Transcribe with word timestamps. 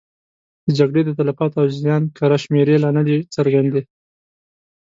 د 0.65 0.67
جګړې 0.79 1.01
د 1.05 1.09
تلفاتو 1.17 1.57
او 1.61 1.67
زیان 1.83 2.03
کره 2.17 2.37
شمېرې 2.43 2.75
لا 2.83 2.89
نه 2.97 3.03
دي 3.07 3.17
څرګندې. 3.35 3.81